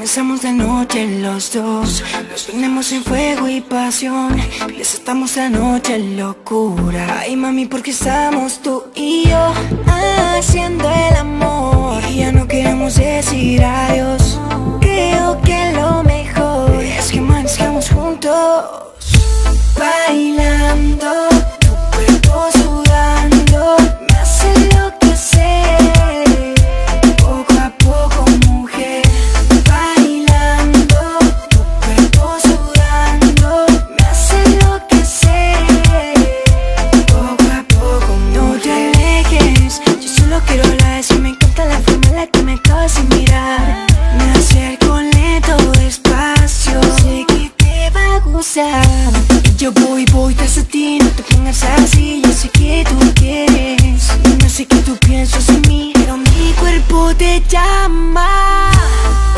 Comenzamos 0.00 0.40
de 0.40 0.52
noche 0.52 1.20
los 1.20 1.52
dos. 1.52 2.02
Nos 2.30 2.44
ponemos 2.44 2.90
en 2.90 3.04
fuego 3.04 3.50
y 3.50 3.60
pasión. 3.60 4.34
Desatamos 4.78 5.36
la 5.36 5.50
noche 5.50 5.96
en 5.96 6.16
locura. 6.16 7.18
Ay 7.20 7.36
mami, 7.36 7.66
porque 7.66 7.90
estamos 7.90 8.62
tú 8.62 8.84
y 8.94 9.28
yo 9.28 9.52
Haciendo 9.86 10.88
el 10.88 11.16
amor 11.16 12.02
Y 12.08 12.20
ya 12.20 12.32
no 12.32 12.48
queremos 12.48 12.94
decir 12.94 13.62
adiós. 13.62 14.40
Creo 14.80 15.38
que 15.42 15.72
lo 15.72 16.02
mejor 16.02 16.82
Es 16.82 17.12
que 17.12 17.18
amanezcamos 17.18 17.90
juntos 17.90 18.30
a 48.58 48.82
Yo 49.56 49.70
voy, 49.72 50.04
voy 50.12 50.34
tras 50.34 50.56
de 50.56 50.64
ti 50.64 50.98
No 51.00 51.08
te 51.10 51.22
pongas 51.22 51.62
así. 51.62 52.20
Yo 52.24 52.32
sé 52.32 52.48
que 52.48 52.84
tú 52.88 52.98
quieres 53.14 54.08
No 54.42 54.48
sé 54.48 54.66
que 54.66 54.76
tú 54.76 54.96
piensas 54.96 55.48
en 55.50 55.60
mí 55.68 55.92
Pero 55.94 56.16
mi 56.16 56.52
cuerpo 56.58 57.14
te 57.16 57.40
llama. 57.48 58.70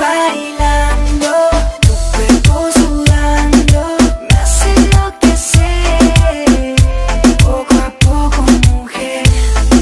Bailando 0.01 1.51
Tu 1.81 1.93
cuerpo 2.17 2.71
sudando 2.75 3.97
Me 4.31 4.37
hace 4.39 4.71
enloquecer. 4.77 6.77
Poco 7.43 7.75
a 7.75 7.91
poco 7.99 8.43
mujer 8.69 9.25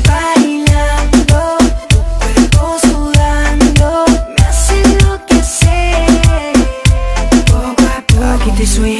Bailando 0.08 1.58
Tu 1.88 1.96
cuerpo 2.18 2.76
sudando 2.82 4.04
Me 4.36 4.42
hace 4.44 4.82
enloquecer. 4.82 6.06
Poco 7.46 7.84
a 7.84 7.86
poco 8.06 8.24
Aquí 8.24 8.50
te 8.52 8.62
estoy 8.64 8.99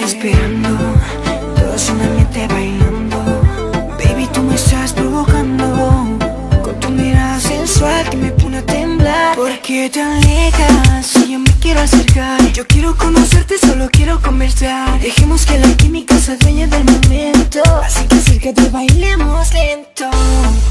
temblar 9.61 9.61
¿Por 9.61 9.67
qué 9.67 9.91
te 9.91 10.01
alejas? 10.01 11.07
Si 11.07 11.33
yo 11.33 11.39
me 11.39 11.51
quiero 11.61 11.81
acercar. 11.81 12.41
Yo 12.53 12.67
quiero 12.67 12.97
conocerte, 12.97 13.59
solo 13.59 13.89
quiero 13.91 14.21
conversar. 14.21 14.99
Dejemos 15.01 15.45
que 15.45 15.59
la 15.59 15.69
química 15.77 16.19
se 16.19 16.33
adueñe 16.33 16.67
del 16.67 16.85
momento. 16.85 17.61
Así 17.85 18.05
que 18.07 18.17
acércate, 18.17 18.71
bailemos 18.71 19.53
lento. 19.53 20.09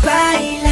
Bailando, 0.03 0.68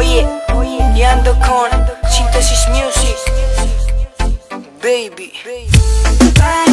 Oye, 0.00 0.26
y 0.96 1.02
ando 1.02 1.34
con 1.40 1.68
Síntesis 2.10 2.66
Music. 2.70 3.16
Baby. 4.80 5.30
Baila 6.38 6.69